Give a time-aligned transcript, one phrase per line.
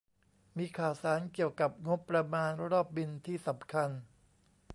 [0.57, 3.89] มีข่าวสารเกี่ยวกับงบประมาณรอบบิลที่สำคัญ